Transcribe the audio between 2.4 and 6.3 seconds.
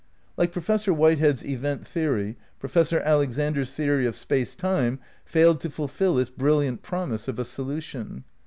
Professor Alexander's theory of Space Time failed to, fulfil